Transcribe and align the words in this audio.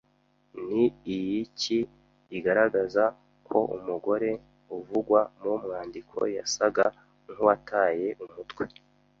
Ni 0.71 0.83
iiki 1.15 1.79
igaragaza 2.37 3.03
ko 3.47 3.57
umugore 3.77 4.29
uvugwa 4.77 5.21
mu 5.41 5.53
mwandiko 5.63 6.17
yasaga 6.35 6.85
nk’uwataye 7.31 8.09
umutwe 8.25 8.63